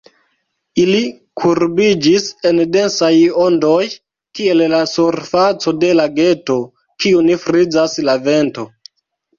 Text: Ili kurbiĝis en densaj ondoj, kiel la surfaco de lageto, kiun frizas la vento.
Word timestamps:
Ili 0.83 1.01
kurbiĝis 1.41 2.25
en 2.51 2.63
densaj 2.77 3.11
ondoj, 3.45 3.77
kiel 4.41 4.67
la 4.73 4.83
surfaco 4.95 5.77
de 5.85 5.95
lageto, 6.01 6.61
kiun 7.05 7.35
frizas 7.47 7.99
la 8.11 8.23
vento. 8.29 8.69